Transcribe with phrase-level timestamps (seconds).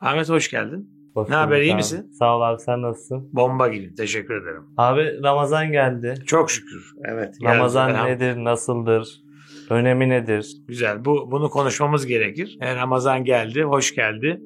[0.00, 0.90] Ahmet hoş geldin.
[1.14, 1.76] Hoş Ne haber, iyi abi.
[1.76, 2.10] misin?
[2.18, 3.28] Sağ ol abi sen nasılsın?
[3.32, 3.94] Bomba gibi.
[3.94, 4.62] Teşekkür ederim.
[4.76, 6.14] Abi Ramazan geldi.
[6.26, 6.92] Çok şükür.
[7.04, 7.34] Evet.
[7.40, 7.54] geldi.
[7.54, 9.22] Ramazan Elham- nedir, nasıldır,
[9.70, 10.56] önemi nedir?
[10.68, 11.04] Güzel.
[11.04, 12.58] Bu bunu konuşmamız gerekir.
[12.60, 14.40] E, Ramazan geldi, hoş geldi.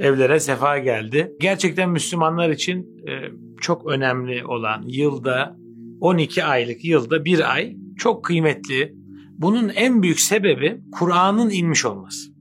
[0.00, 1.32] Evlere sefa geldi.
[1.40, 3.12] Gerçekten Müslümanlar için e,
[3.60, 5.56] çok önemli olan yılda
[6.00, 8.94] 12 aylık yılda bir ay çok kıymetli.
[9.30, 12.32] Bunun en büyük sebebi Kur'an'ın inmiş olması.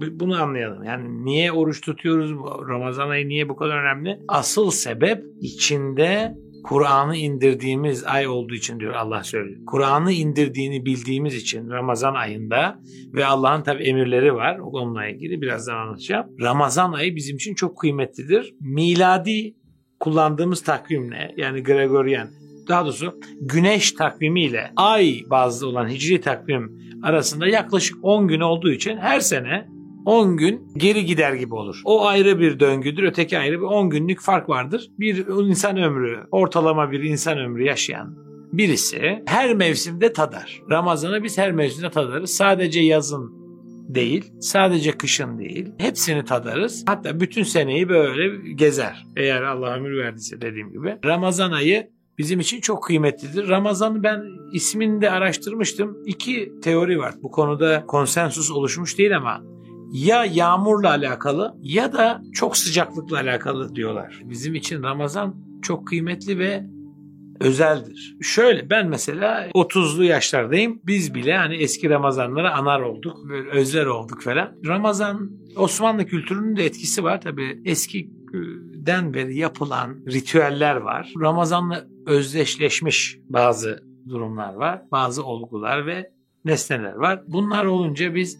[0.00, 0.84] Bu- Bunu anlayalım.
[0.84, 2.30] Yani niye oruç tutuyoruz?
[2.68, 4.18] Ramazan ayı niye bu kadar önemli?
[4.28, 6.34] Asıl sebep içinde
[6.64, 9.60] Kur'an'ı indirdiğimiz ay olduğu için diyor Allah söylüyor.
[9.66, 12.80] Kur'an'ı indirdiğini bildiğimiz için Ramazan ayında
[13.14, 14.58] ve Allah'ın tabi emirleri var.
[14.58, 16.26] Onunla ilgili birazdan anlatacağım.
[16.40, 18.54] Ramazan ayı bizim için çok kıymetlidir.
[18.60, 19.54] Miladi
[20.00, 22.28] kullandığımız takvimle yani Gregorian
[22.68, 28.96] daha doğrusu güneş takvimiyle ay bazlı olan hicri takvim arasında yaklaşık 10 gün olduğu için
[28.96, 29.66] her sene
[30.08, 31.82] 10 gün geri gider gibi olur.
[31.84, 34.90] O ayrı bir döngüdür, öteki ayrı bir 10 günlük fark vardır.
[34.98, 38.18] Bir insan ömrü, ortalama bir insan ömrü yaşayan
[38.52, 40.62] birisi her mevsimde tadar.
[40.70, 42.30] Ramazan'ı biz her mevsimde tadarız.
[42.30, 43.32] Sadece yazın
[43.88, 45.68] değil, sadece kışın değil.
[45.78, 46.84] Hepsini tadarız.
[46.86, 49.06] Hatta bütün seneyi böyle gezer.
[49.16, 50.98] Eğer Allah ömür verdiyse dediğim gibi.
[51.04, 53.48] Ramazan ayı bizim için çok kıymetlidir.
[53.48, 55.98] Ramazan'ı ben ismini de araştırmıştım.
[56.06, 57.14] İki teori var.
[57.22, 59.57] Bu konuda konsensus oluşmuş değil ama
[59.92, 64.20] ya yağmurla alakalı ya da çok sıcaklıkla alakalı diyorlar.
[64.24, 66.64] Bizim için Ramazan çok kıymetli ve
[67.40, 68.16] özeldir.
[68.20, 70.80] Şöyle ben mesela 30'lu yaşlardayım.
[70.86, 73.16] Biz bile hani eski Ramazanlara anar olduk.
[73.28, 74.52] Böyle özler olduk falan.
[74.66, 77.20] Ramazan Osmanlı kültürünün de etkisi var.
[77.20, 81.12] Tabii eskiden beri yapılan ritüeller var.
[81.20, 84.82] Ramazanla özdeşleşmiş bazı durumlar var.
[84.92, 86.10] Bazı olgular ve
[86.44, 87.22] nesneler var.
[87.26, 88.38] Bunlar olunca biz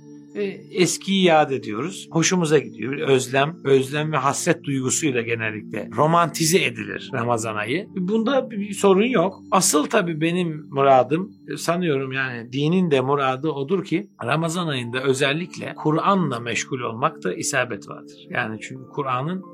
[0.70, 2.08] eskiyi yad ediyoruz.
[2.10, 2.98] Hoşumuza gidiyor.
[2.98, 7.86] Özlem, özlem ve hasret duygusuyla genellikle romantize edilir Ramazan ayı.
[7.96, 9.42] Bunda bir sorun yok.
[9.50, 15.74] Asıl tabii benim muradım e, sanıyorum yani dinin de muradı odur ki Ramazan ayında özellikle
[15.76, 18.26] Kur'an'la meşgul olmakta isabet vardır.
[18.30, 19.44] Yani çünkü Kur'an'ın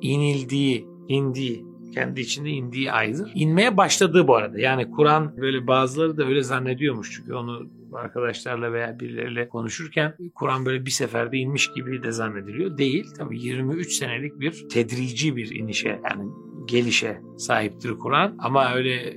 [0.00, 1.64] inildiği, indiği,
[1.94, 3.32] kendi içinde indiği aydır.
[3.34, 4.58] İnmeye başladığı bu arada.
[4.58, 7.12] Yani Kur'an böyle bazıları da öyle zannediyormuş.
[7.16, 12.78] Çünkü onu arkadaşlarla veya birileriyle konuşurken Kur'an böyle bir seferde inmiş gibi de zannediliyor.
[12.78, 13.06] Değil.
[13.18, 16.30] Tabii 23 senelik bir tedrici bir inişe yani
[16.66, 18.36] gelişe sahiptir Kur'an.
[18.38, 19.16] Ama öyle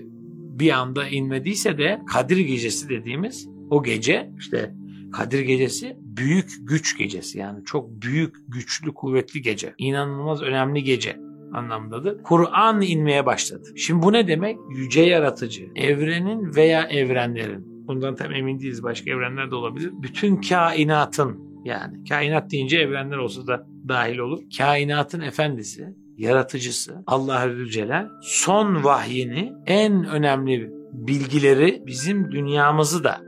[0.60, 4.76] bir anda inmediyse de Kadir Gecesi dediğimiz o gece işte
[5.14, 9.74] Kadir Gecesi büyük güç gecesi yani çok büyük, güçlü, kuvvetli gece.
[9.78, 11.18] İnanılmaz önemli gece
[11.54, 12.24] anlamdadır.
[12.24, 13.68] Kur'an inmeye başladı.
[13.76, 14.58] Şimdi bu ne demek?
[14.78, 19.92] Yüce yaratıcı, evrenin veya evrenlerin, bundan tam emin değiliz başka evrenler de olabilir.
[19.94, 24.40] Bütün kainatın yani kainat deyince evrenler olsa da dahil olur.
[24.58, 33.22] Kainatın efendisi, yaratıcısı Allah Celal son vahyini en önemli bilgileri bizim dünyamızı da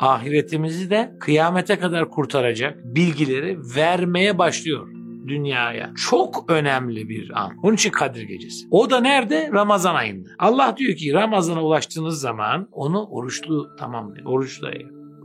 [0.00, 5.92] ahiretimizi de kıyamete kadar kurtaracak bilgileri vermeye başlıyor dünyaya.
[6.10, 7.52] Çok önemli bir an.
[7.62, 8.66] Onun için Kadir Gecesi.
[8.70, 9.50] O da nerede?
[9.52, 10.28] Ramazan ayında.
[10.38, 14.24] Allah diyor ki Ramazan'a ulaştığınız zaman onu oruçlu tamamlayın.
[14.24, 14.70] Oruçla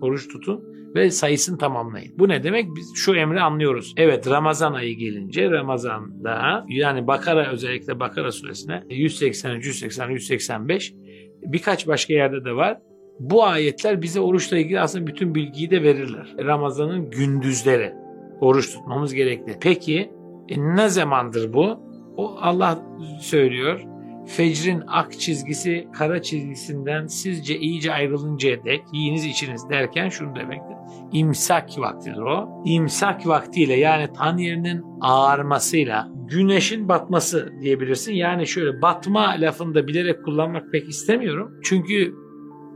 [0.02, 0.64] oruç tutun
[0.96, 2.14] ve sayısını tamamlayın.
[2.20, 2.66] Bu ne demek?
[2.76, 3.94] Biz şu emri anlıyoruz.
[3.98, 10.94] Evet Ramazan ayı gelince Ramazan'da yani Bakara özellikle Bakara suresine 180, 180, 185
[11.42, 12.78] birkaç başka yerde de var.
[13.20, 16.36] Bu ayetler bize oruçla ilgili aslında bütün bilgiyi de verirler.
[16.40, 17.94] Ramazan'ın gündüzleri
[18.42, 19.58] oruç tutmamız gerekli.
[19.62, 20.12] Peki
[20.50, 21.80] e, ne zamandır bu?
[22.18, 22.80] O Allah
[23.22, 23.82] söylüyor.
[24.28, 30.78] Fecrin ak çizgisi kara çizgisinden sizce iyice ayrılıncaya dek yiyiniz içiniz derken şunu demektir.
[31.12, 32.64] İmsak vaktidir o.
[32.66, 38.14] İmsak vaktiyle yani tan yerinin ağarmasıyla güneşin batması diyebilirsin.
[38.14, 41.52] Yani şöyle batma lafını da bilerek kullanmak pek istemiyorum.
[41.64, 42.14] Çünkü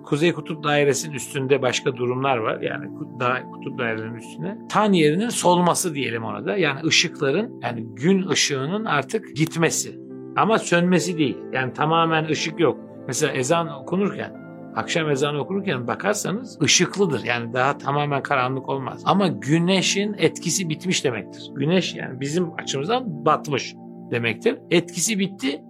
[0.04, 2.62] Kuzey Kutup Dairesi'nin üstünde başka durumlar var.
[2.62, 2.86] Yani
[3.20, 4.58] da, kutup dairesinin üstüne.
[4.70, 6.58] Tan yerinin solması diyelim ona da.
[6.58, 10.00] Yani ışıkların yani gün ışığının artık gitmesi.
[10.36, 11.38] Ama sönmesi değil.
[11.54, 12.80] Yani tamamen ışık yok.
[13.08, 14.42] Mesela ezan okunurken
[14.76, 17.24] akşam ezanı okurken bakarsanız ışıklıdır.
[17.24, 19.02] Yani daha tamamen karanlık olmaz.
[19.06, 21.44] Ama güneşin etkisi bitmiş demektir.
[21.56, 23.76] Güneş yani bizim açımızdan batmış
[24.12, 24.58] demektir.
[24.72, 25.62] Etkisi bitti.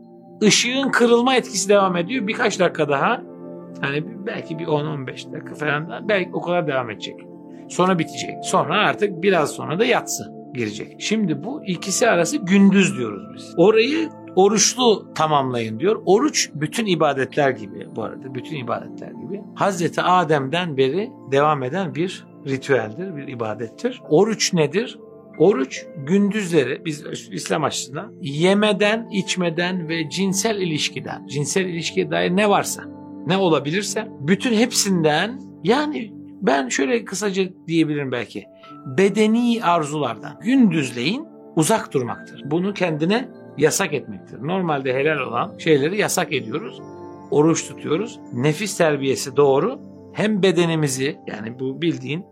[0.41, 2.27] Işığın kırılma etkisi devam ediyor.
[2.27, 3.21] Birkaç dakika daha
[3.81, 7.15] Hani belki bir 10-15 dakika falan da belki o kadar devam edecek.
[7.69, 8.35] Sonra bitecek.
[8.43, 10.23] Sonra artık biraz sonra da yatsı
[10.53, 10.95] girecek.
[10.99, 13.53] Şimdi bu ikisi arası gündüz diyoruz biz.
[13.57, 16.01] Orayı oruçlu tamamlayın diyor.
[16.05, 19.41] Oruç bütün ibadetler gibi bu arada bütün ibadetler gibi.
[19.55, 24.01] Hazreti Adem'den beri devam eden bir ritüeldir, bir ibadettir.
[24.09, 24.99] Oruç nedir?
[25.37, 32.83] Oruç gündüzleri biz İslam açısından yemeden, içmeden ve cinsel ilişkiden, cinsel ilişkiye dair ne varsa,
[33.31, 38.45] ne olabilirse bütün hepsinden yani ben şöyle kısaca diyebilirim belki.
[38.85, 41.25] Bedeni arzulardan gündüzleyin
[41.55, 42.41] uzak durmaktır.
[42.45, 44.37] Bunu kendine yasak etmektir.
[44.41, 46.81] Normalde helal olan şeyleri yasak ediyoruz.
[47.31, 48.19] Oruç tutuyoruz.
[48.33, 49.79] Nefis terbiyesi doğru.
[50.13, 52.25] Hem bedenimizi yani bu bildiğin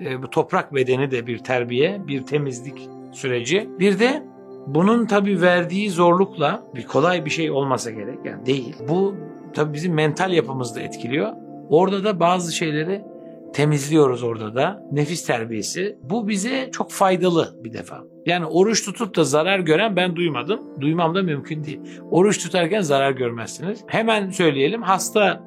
[0.00, 3.68] e, bu toprak bedeni de bir terbiye, bir temizlik süreci.
[3.78, 4.22] Bir de
[4.66, 8.76] bunun tabi verdiği zorlukla bir kolay bir şey olmasa gerek yani değil.
[8.88, 9.14] Bu
[9.56, 11.32] tabi bizim mental yapımızı da etkiliyor.
[11.68, 13.04] Orada da bazı şeyleri
[13.52, 14.82] temizliyoruz orada da.
[14.92, 15.98] Nefis terbiyesi.
[16.02, 18.04] Bu bize çok faydalı bir defa.
[18.26, 20.60] Yani oruç tutup da zarar gören ben duymadım.
[20.80, 21.80] Duymam da mümkün değil.
[22.10, 23.84] Oruç tutarken zarar görmezsiniz.
[23.86, 25.42] Hemen söyleyelim hasta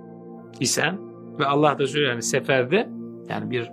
[0.59, 0.97] isen
[1.39, 2.89] ve Allah da söylüyor yani seferde
[3.29, 3.71] yani bir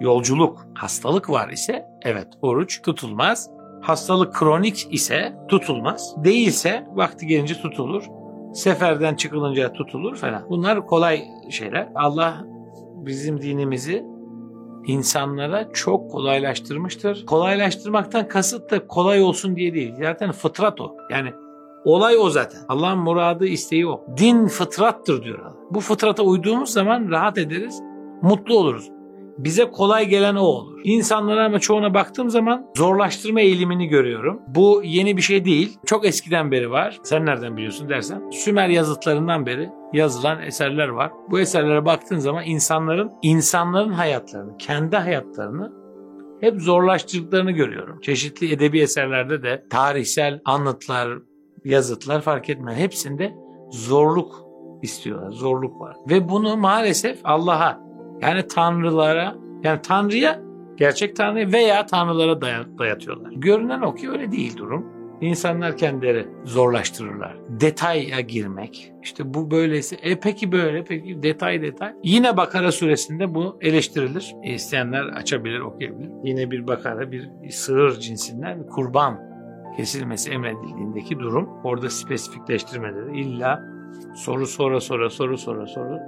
[0.00, 3.50] yolculuk, hastalık var ise evet oruç tutulmaz.
[3.82, 6.14] Hastalık kronik ise tutulmaz.
[6.24, 8.17] Değilse vakti gelince tutulur.
[8.54, 10.42] Seferden çıkılınca tutulur falan.
[10.50, 11.88] Bunlar kolay şeyler.
[11.94, 12.44] Allah
[12.94, 14.04] bizim dinimizi
[14.86, 17.26] insanlara çok kolaylaştırmıştır.
[17.26, 19.94] Kolaylaştırmaktan kasıt da kolay olsun diye değil.
[20.02, 20.96] Zaten fıtrat o.
[21.10, 21.32] Yani
[21.84, 22.60] olay o zaten.
[22.68, 24.04] Allah'ın muradı, isteği o.
[24.16, 25.54] Din fıtrattır diyor Allah.
[25.70, 27.82] Bu fıtrata uyduğumuz zaman rahat ederiz,
[28.22, 28.90] mutlu oluruz.
[29.38, 30.80] Bize kolay gelen o olur.
[30.84, 34.40] İnsanlara ama çoğuna baktığım zaman zorlaştırma eğilimini görüyorum.
[34.48, 35.78] Bu yeni bir şey değil.
[35.86, 36.98] Çok eskiden beri var.
[37.02, 38.30] Sen nereden biliyorsun dersen.
[38.30, 41.12] Sümer yazıtlarından beri yazılan eserler var.
[41.30, 45.72] Bu eserlere baktığın zaman insanların insanların hayatlarını, kendi hayatlarını
[46.40, 48.00] hep zorlaştırdıklarını görüyorum.
[48.00, 51.18] Çeşitli edebi eserlerde de tarihsel anıtlar,
[51.64, 52.78] yazıtlar fark etmez.
[52.78, 53.34] Hepsinde
[53.70, 54.42] zorluk
[54.82, 55.30] istiyorlar.
[55.30, 55.96] Zorluk var.
[56.10, 57.87] Ve bunu maalesef Allah'a
[58.22, 60.40] yani tanrılara yani tanrıya
[60.76, 62.40] gerçek tanrıya veya tanrılara
[62.78, 63.32] dayatıyorlar.
[63.32, 64.98] Görünen o ki öyle değil durum.
[65.20, 67.36] İnsanlar kendileri zorlaştırırlar.
[67.48, 68.92] Detaya girmek.
[69.02, 69.96] İşte bu böyleyse.
[70.02, 71.92] E peki böyle peki detay detay.
[72.02, 74.34] Yine Bakara suresinde bu eleştirilir.
[74.42, 76.10] E, isteyenler açabilir okuyabilir.
[76.24, 79.20] Yine bir Bakara bir sığır cinsinden kurban
[79.76, 81.48] kesilmesi emredildiğindeki durum.
[81.64, 83.62] Orada spesifikleştirmeleri illa
[84.14, 85.98] soru sonra sonra soru sonra soru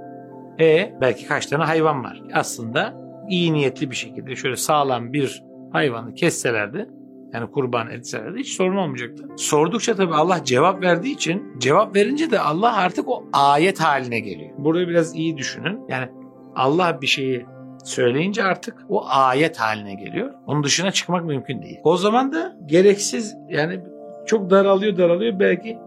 [0.61, 2.21] e belki kaç tane hayvan var.
[2.33, 2.93] Aslında
[3.29, 6.89] iyi niyetli bir şekilde şöyle sağlam bir hayvanı kesselerdi
[7.33, 9.23] yani kurban etselerdi hiç sorun olmayacaktı.
[9.37, 14.51] Sordukça tabii Allah cevap verdiği için cevap verince de Allah artık o ayet haline geliyor.
[14.57, 15.79] Burada biraz iyi düşünün.
[15.89, 16.09] Yani
[16.55, 17.45] Allah bir şeyi
[17.83, 20.33] söyleyince artık o ayet haline geliyor.
[20.47, 21.79] Onun dışına çıkmak mümkün değil.
[21.83, 23.79] O zaman da gereksiz yani
[24.25, 25.77] çok daralıyor daralıyor belki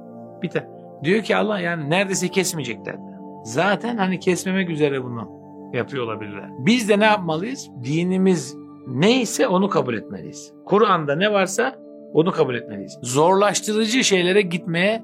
[0.42, 0.64] biter.
[1.04, 3.13] Diyor ki Allah yani neredeyse kesmeyecekler
[3.44, 5.28] zaten hani kesmemek üzere bunu
[5.72, 6.50] yapıyor olabilirler.
[6.58, 7.70] Biz de ne yapmalıyız?
[7.84, 8.56] Dinimiz
[8.86, 10.52] neyse onu kabul etmeliyiz.
[10.64, 11.76] Kur'an'da ne varsa
[12.12, 12.98] onu kabul etmeliyiz.
[13.02, 15.02] Zorlaştırıcı şeylere gitmeye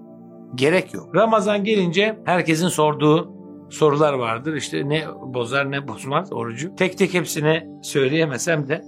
[0.54, 1.14] gerek yok.
[1.14, 3.32] Ramazan gelince herkesin sorduğu
[3.70, 4.54] sorular vardır.
[4.54, 6.76] İşte ne bozar ne bozmaz orucu.
[6.76, 8.82] Tek tek hepsini söyleyemesem de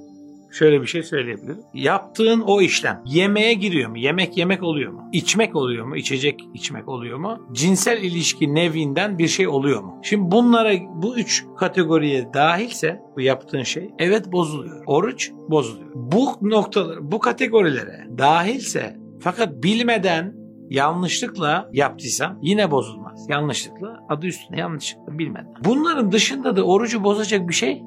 [0.52, 1.60] şöyle bir şey söyleyebilirim.
[1.74, 3.98] Yaptığın o işlem yemeğe giriyor mu?
[3.98, 5.08] Yemek yemek oluyor mu?
[5.12, 5.96] İçmek oluyor mu?
[5.96, 7.48] İçecek içmek oluyor mu?
[7.52, 10.00] Cinsel ilişki nevinden bir şey oluyor mu?
[10.02, 14.82] Şimdi bunlara bu üç kategoriye dahilse bu yaptığın şey evet bozuluyor.
[14.86, 15.90] Oruç bozuluyor.
[15.94, 23.26] Bu noktalar bu kategorilere dahilse fakat bilmeden yanlışlıkla yaptıysam yine bozulmaz.
[23.28, 25.54] Yanlışlıkla adı üstüne yanlışlıkla bilmeden.
[25.64, 27.82] Bunların dışında da orucu bozacak bir şey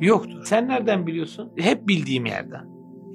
[0.00, 0.44] Yoktur.
[0.44, 1.52] Sen nereden biliyorsun?
[1.56, 2.64] Hep bildiğim yerden.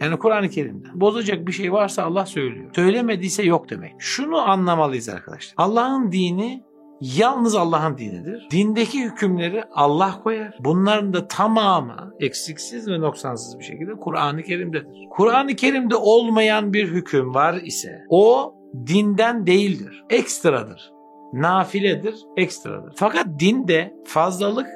[0.02, 1.02] Yani Kur'an-ı Kerim'den.
[1.02, 2.72] Bozacak bir şey varsa Allah söylüyor.
[2.76, 3.94] Söylemediyse yok demek.
[4.00, 5.54] Şunu anlamalıyız arkadaşlar.
[5.58, 6.64] Allah'ın dini
[7.02, 8.48] yalnız Allah'ın dinidir.
[8.52, 10.58] Dindeki hükümleri Allah koyar.
[10.60, 15.08] Bunların da tamamı eksiksiz ve noksansız bir şekilde Kur'an-ı Kerim'dedir.
[15.10, 18.56] Kur'an-ı Kerim'de olmayan bir hüküm var ise o
[18.88, 20.04] dinden değildir.
[20.10, 20.92] Ekstradır.
[21.34, 22.94] Nafiledir, ekstradır.
[22.96, 24.68] Fakat dinde fazlalık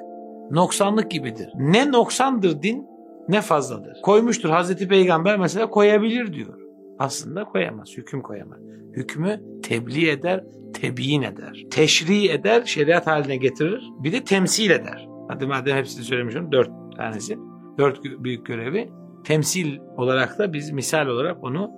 [0.52, 1.50] noksanlık gibidir.
[1.56, 2.88] Ne noksandır din
[3.30, 4.02] ne fazladır.
[4.02, 6.60] Koymuştur Hazreti Peygamber mesela koyabilir diyor.
[7.00, 8.60] Aslında koyamaz, hüküm koyamaz.
[8.94, 11.66] Hükmü tebliğ eder, tebiyin eder.
[11.72, 13.84] Teşri eder, şeriat haline getirir.
[14.04, 15.08] Bir de temsil eder.
[15.28, 17.38] Hadi madem hepsini söylemişim, dört tanesi.
[17.78, 18.90] Dört büyük görevi.
[19.24, 21.72] Temsil olarak da biz misal olarak onu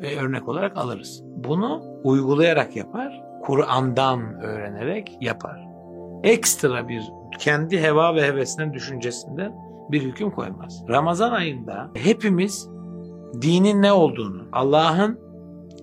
[0.00, 1.22] e, örnek olarak alırız.
[1.24, 5.68] Bunu uygulayarak yapar, Kur'an'dan öğrenerek yapar.
[6.22, 7.02] Ekstra bir
[7.38, 9.52] kendi heva ve hevesinden düşüncesinden
[9.90, 10.84] bir hüküm koymaz.
[10.88, 12.68] Ramazan ayında hepimiz
[13.42, 15.20] dinin ne olduğunu, Allah'ın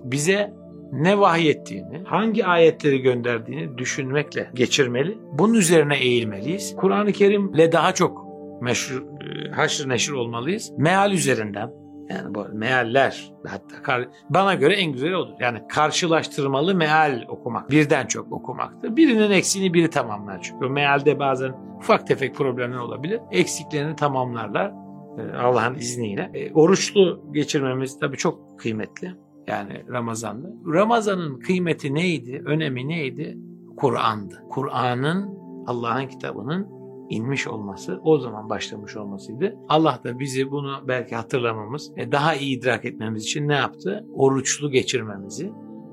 [0.04, 0.54] bize
[0.92, 5.18] ne vahyettiğini, hangi ayetleri gönderdiğini düşünmekle geçirmeli.
[5.32, 6.76] Bunun üzerine eğilmeliyiz.
[6.76, 8.26] Kur'an-ı Kerim'le daha çok
[8.62, 10.72] meşhur, e, haşr neşir olmalıyız.
[10.78, 11.70] Meal üzerinden,
[12.08, 15.34] Yani bu mealler hatta kar- bana göre en güzeli odur.
[15.40, 17.70] Yani karşılaştırmalı meal okumak.
[17.70, 18.96] Birden çok okumaktır.
[18.96, 20.66] Birinin eksiğini biri tamamlar çünkü.
[20.66, 23.20] O mealde bazen ufak tefek problemler olabilir.
[23.30, 24.72] Eksiklerini tamamlarlar
[25.18, 26.30] e, Allah'ın izniyle.
[26.34, 29.14] E, oruçlu geçirmemiz tabii çok kıymetli.
[29.46, 30.48] Yani Ramazan'da.
[30.72, 32.42] Ramazan'ın kıymeti neydi?
[32.46, 33.38] Önemi neydi?
[33.76, 34.42] Kur'an'dı.
[34.50, 36.75] Kur'an'ın Allah'ın kitabının
[37.10, 39.56] inmiş olması, o zaman başlamış olmasıydı.
[39.68, 44.04] Allah da bizi bunu belki hatırlamamız, e, daha iyi idrak etmemiz için ne yaptı?
[44.14, 45.52] Oruçlu geçirmemizi,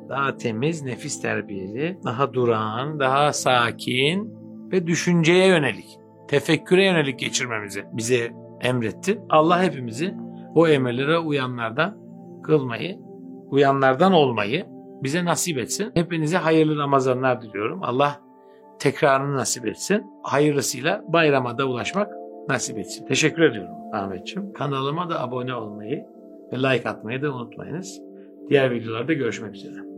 [0.10, 4.34] daha temiz, nefis terbiyeli, daha durağan, daha sakin
[4.72, 9.22] ve düşünceye yönelik, tefekküre yönelik geçirmemizi bize emretti.
[9.30, 10.16] Allah hepimizi
[10.56, 11.98] o emirlere uyanlardan
[12.44, 13.00] kılmayı,
[13.48, 14.66] uyanlardan olmayı
[15.04, 15.92] bize nasip etsin.
[15.94, 17.84] Hepinize hayırlı Ramazanlar diliyorum.
[17.84, 18.22] Allah
[18.80, 20.06] tekrarını nasip etsin.
[20.24, 22.12] Hayırlısıyla bayrama da ulaşmak
[22.50, 23.06] nasip etsin.
[23.06, 24.54] Teşekkür ediyorum Ahmetciğim.
[24.54, 26.06] Kanalıma da abone olmayı
[26.54, 28.02] ve like atmayı da unutmayınız.
[28.50, 29.93] Diğer videolarda görüşmek üzere.